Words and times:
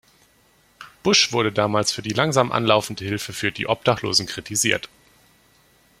Bush 1.03 1.31
wurde 1.31 1.51
damals 1.51 1.91
für 1.91 2.01
die 2.01 2.09
langsam 2.09 2.51
anlaufende 2.51 3.05
Hilfe 3.05 3.33
für 3.33 3.51
die 3.51 3.67
Obdachlosen 3.67 4.25
kritisiert. 4.25 4.89